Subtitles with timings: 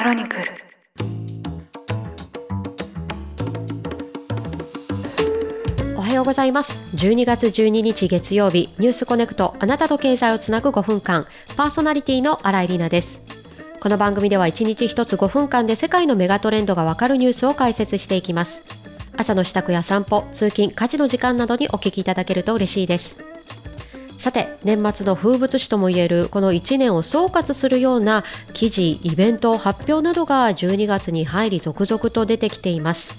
[0.00, 0.44] クロニクル。
[5.94, 6.72] おはようございます。
[6.96, 13.20] 12月12日月曜日ニュースコネクトあなたと経済をつなぐ5分間パーソナリティの新井里奈です。
[13.78, 18.62] この番組では1日1つ5分間で世界のメガトレンドがわかるニュースを解説していきます。
[19.18, 23.29] 朝の支度や散歩通勤家事の時間などにお聞きいただけると嬉しいです。
[24.20, 28.22] さて年末の風物詩ともいえるこの1年を総括するような
[28.52, 33.14] 記事イベント発表などが12月に入り続々と出てきています。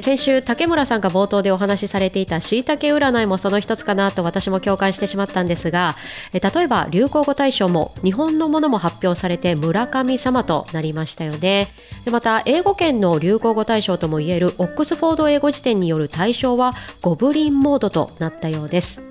[0.00, 5.94] 先週竹村さんが冒頭でお話しされていたしいたけ占いもその一つかなと私も共感してしまったんですが
[6.32, 11.68] 例えば流行語大賞も日本のものも発表されて村神様となりましたよね。
[12.10, 16.72] また英語圏の流行語大賞ともいえるオックスフォード英語辞典による大賞は
[17.02, 19.09] ゴブリンモードとなったようです。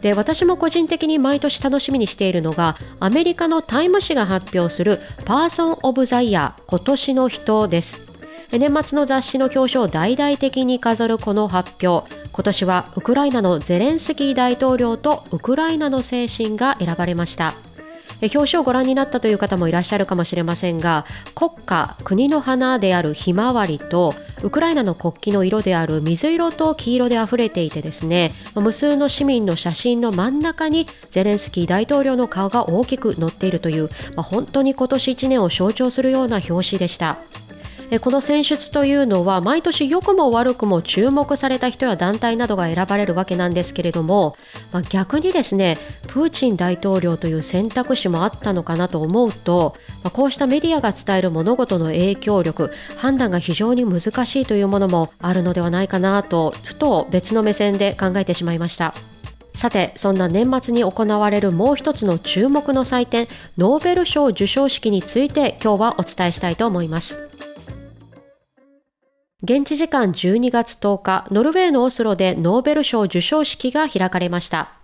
[0.00, 8.10] で私も個人的に毎年楽しみにしているのがアメリカのタイム誌が発表するパーソン・オブ・ザ・イヤー今年の人です。
[8.52, 12.12] 年末の雑誌の表彰を大々的に飾るこの発表。
[12.32, 17.54] 今年はウクライナのゼレンスキー大統領とウクライナの精神が選ばれました。
[18.26, 37.18] 表彰をご覧になったという方もいらっしゃるかもしれませんが国家国の花であるひまわりとウクライナの国旗の色である水色と黄色であふれていてですね無数の市民の写真の真ん中にゼレンスキー大統領の顔が大きく載っているという、まあ、本当に今年1年を象徴するような表紙でした。
[37.98, 44.36] この選出というのは毎年良くも悪くも注目された人や団体などが選ばれるわけなんですけれども、
[44.70, 45.76] まあ、逆にですね
[46.10, 58.92] プーチン大統領という選択肢もあったのかなと思うと、まあ、こうしたメディアが伝える物事の影響力判断が非常に難しいというものもあるのではないかなとふと別の目線で考えてしまいました。
[59.54, 67.28] さてそんな年末に行われるもう一つの注目の祭典ノーベル賞授賞式について今日はお伝えしたいと思います。
[69.44, 74.79] 現地時間12月10日、ノルウェーのオスロでノーベル賞授賞式が開かれました。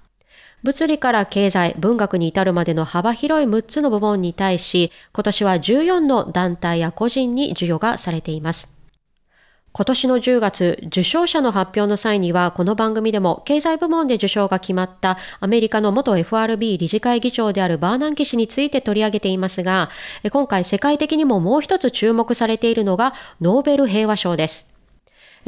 [0.62, 8.76] 物理から経済、文学に至るまでの幅広い6つの部門に対し、今年は14の団体や個人に授与がされています。
[9.76, 19.90] 今年の10月、受賞者の発表の際には、この番組でも経済部門で受賞が決まったアメリカの元 FRB 理事会議長であるバーナンキ氏について取り上げていますが、
[20.32, 23.12] 今回世界的にももう一つ注目されているのが
[23.42, 24.75] ノーベル平和賞です。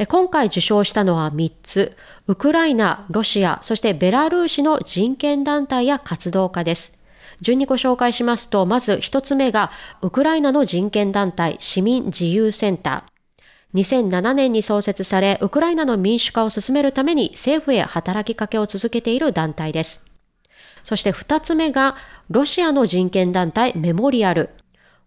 [0.07, 1.97] 今回受賞したのは3つ。
[2.27, 6.97] ウクライナ、ロシア、そしてベラルーシの人権団体や活動家です。
[7.41, 9.71] 順にご紹介しますと、まず1つ目が、
[10.01, 13.79] ウクライナの人権団体市民自由センター。
[13.81, 20.05] 2007年に創設され、ウクライナの民主化を進めるために政府へ働きかけを続けている団体です。
[20.83, 21.97] そして二つ目が、
[22.29, 24.49] ロシアの人権団体メモリアル。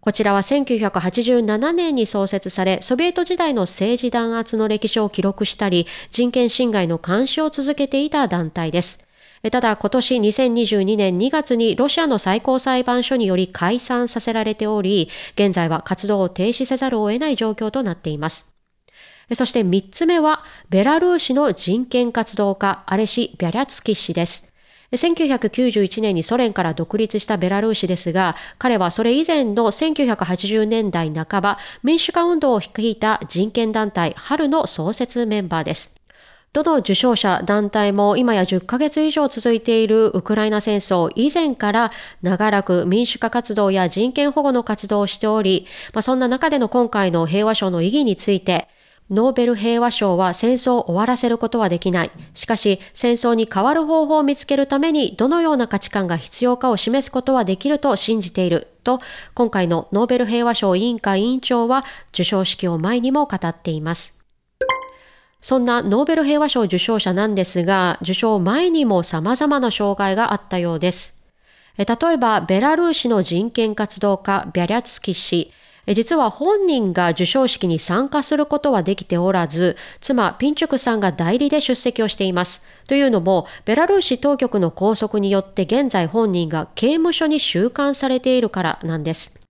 [0.02, 9.06] こちらは1987年に創設され、ソビエト時代の政治弾圧の歴史を記録したり、人権侵害の監視を続けていた団体です。
[9.52, 18.52] ただ今年2022年2月にロシアの最高裁判所により解散させられており、現在は活動を停止せざるを得ない状況となっています。
[19.34, 24.51] そして3つ目は、ベラルーシの人権活動家、アレシ・ビャリャツキ氏です。
[24.92, 36.02] 1991年にソ連から独立したベラルーシですが、彼はそれ以前の1980年代半ば、民主化運動を率いた人権団体、春の創設メンバーです。
[36.52, 48.68] どの受賞者団体も今や10ヶ月以上続いているウクライナ戦争以前から長らく民主化活動や人権保護の活動をしており、まあ、そんな中での今回の平和賞の意義について、
[49.10, 52.10] ノーベル平和賞は戦争を終わらせることはできない。
[52.34, 58.68] しかし、戦争に変わる方法を見つけるためにどのような価値観が必要かを示すことはできると信じている。
[58.84, 59.00] と、
[59.34, 64.18] 今回のノーベル平和賞委員会委員長は授賞式を前にも語っています。
[65.42, 71.22] そんなノーベル平和賞受賞者なんですが、受賞前にも様々な障害があったようです。
[71.76, 75.52] 例えば、ベラルーシの人権活動家、ビャリャツキ氏、
[75.88, 82.64] 実は本人が授賞式に参加することはできておらず、妻ピンチュクさんが代理で出席をしています。
[82.88, 89.40] というのも、ベラルーシ当局の拘束によって現在本人が刑務所に収監されているからなんです。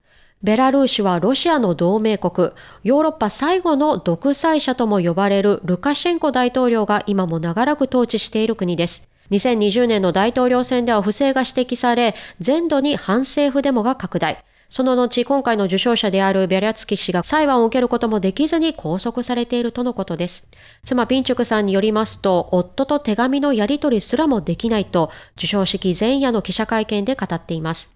[0.41, 2.49] ベラルーシはロシアの同盟国、
[2.83, 9.07] ヨーロッパ最後の独裁者とも呼ばれるルカシェンコ大統領が今も長らく統治している国です。
[9.31, 14.43] 2020年の大統領選では不正が指摘され、全土に反政府デモが拡大。
[14.73, 20.49] その後、今回の受賞者であるビャリャツキ氏が裁判を受けることもできずに拘束されているとのことです。
[20.83, 27.93] 妻ピンチュクさんによりますと、夫と手紙のやり取りすらもできないと、受賞式前夜の記者会見で語っています。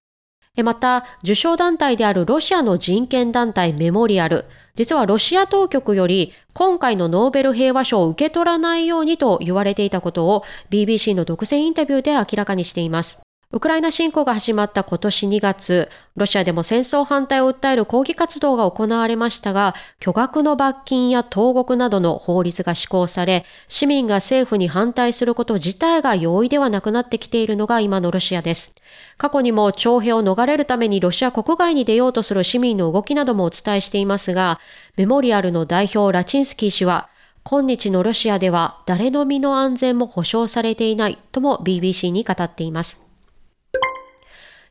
[0.64, 4.46] また、受賞団体であるロシアの人権団体メモリアル、
[4.76, 13.27] 実はロシア当局より今回のノーベル平和賞を受け取らないようにと言われていたことを BBC の独占インタビューで明らかにしています。
[13.54, 28.76] ウクライナ侵攻が始まった今年2月、ロシアでも戦争反対を訴える抗議活動が行われましたが、巨額の罰金や投獄などの法律が施行され、市民が政府に反対すること自体が容易ではなくなってきているのが今のロシアです。
[29.18, 34.60] 過去にも徴兵を逃れるためにロシア国外に出ようとする市民の動きなどもお伝えしていますが、
[34.98, 37.08] メモリアルの代表ラチンスキー氏は、
[37.46, 43.06] 今日のロシアでは誰の身の安全も保障されていないとも BBC に語っています。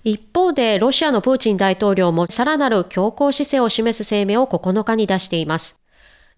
[0.06, 5.80] 一方で、ロシアのプーチン大統領もさらなる強硬姿勢を示す声明を9日に出しています。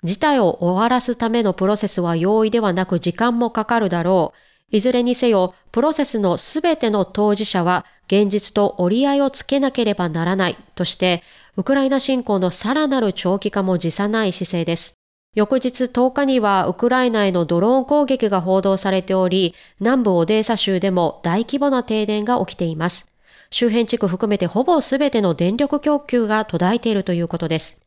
[0.02, 4.32] 事態を終わらすためのプロセスは容易ではなく時間もかかるだろ
[4.72, 4.76] う。
[4.76, 11.22] いずれにせよ、プロセスのすべての当事者は現実と折り合いをつけなければならないとして、
[11.58, 14.94] ウクライナ侵攻のさらなる長期化も辞さない姿勢です。
[15.34, 23.07] 翌日10日にはウクライナへのドローン攻撃が報道されており、南部オデーサ州でも大規模な停電が起きています。
[23.50, 27.82] 周辺地区含めてほぼ全ての電力供給が途絶えているということです。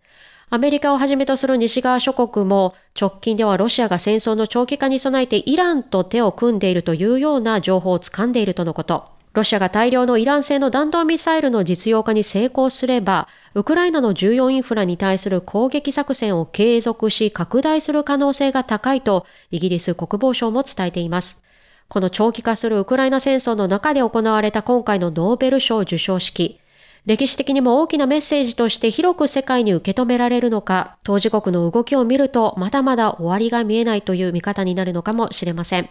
[0.50, 9.22] アメリカをはじめとする西側諸国も直近ではロシアが戦争の長期化に備えてイランと手を組んでいるというような情報を掴んでいるとのこと。
[9.34, 21.44] ロシアが大量のイラン製の弾道ミサイルの実用化に成功すれば、ウクライナの重要インフラに対する攻撃作戦を継続し拡大する可能性が高いとイギリス国防省も伝えています。
[21.92, 26.58] この長期化するウクライナ戦争の中で行われた今回のノーベル賞受賞式。
[27.06, 35.90] 歴史的にも大きなメッセージとして広く世界に受け止められるのか、当事国の動きを見るとまだまだ終わりが見えないという見方になるのかもしれません。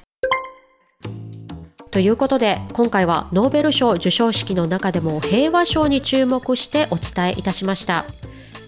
[1.91, 8.06] ということで、今回はノーベル賞受賞式の中でも平和賞に注目してお伝えいたしました。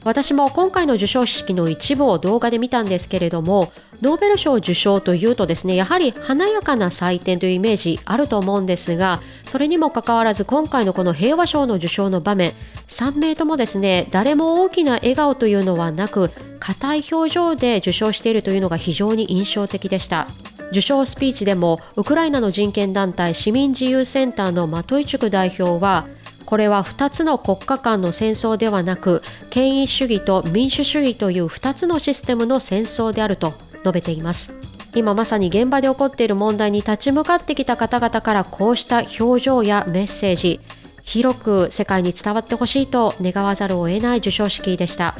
[0.04, 12.52] 私も今回の授賞式の一部を動画で見たんですけれどもノーベル賞受賞というとですねやはり華やかな祭典というイメージあると思うんですがそれにもかかわらず今回のこの平和賞の受賞の場面
[12.88, 20.28] 3名ともですね誰も大きな笑顔というのはなく硬い表情で受賞しているというのが非常に印象的でした。
[20.72, 26.06] 受賞スピーチでもウクライナの人権団体市民自由センターのマトイチュク代表は
[26.52, 34.52] これは2つの国家間の戦争ではなく権威主義と民主主義という2つのシステムの戦争であると述べています。
[34.94, 40.60] 今まさに現場で起こっている問題に立ち向かってきた方々からこうした表情やメッセージ
[41.04, 45.14] 広く世界に伝わってほしいと願わざるを得ない授賞式でした。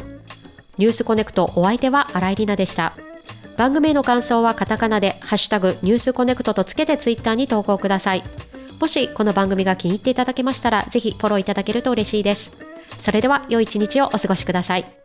[0.77, 2.93] ニュースコネクトお相手は新井里奈でした。
[3.57, 8.23] 番組への感想はカタカナでハッシュタグニュースコネクトとつけてツイッターに投稿ください。
[8.83, 12.51] もしこの番組が気に入っていただけましたら、ぜひフォローいただけると嬉しいです。
[12.99, 15.02] それでは良い一日をお過ごしください。